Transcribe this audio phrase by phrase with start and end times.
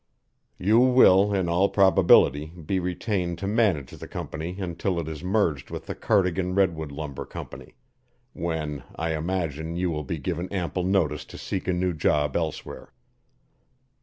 [0.57, 5.69] You will, in all probability, be retained to manage the company until it is merged
[5.69, 7.75] with the Cardigan Redwood Lumber Company
[8.33, 12.91] when, I imagine, you will be given ample notice to seek a new job elsewhere.